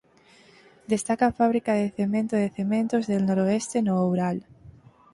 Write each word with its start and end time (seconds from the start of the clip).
Destaca 0.93 1.25
a 1.27 1.35
fábrica 1.39 1.71
de 1.79 1.91
cemento 1.97 2.35
de 2.41 2.53
Cementos 2.57 3.03
del 3.11 3.23
Noroeste 3.27 3.77
no 3.85 3.93
Oural. 4.07 4.37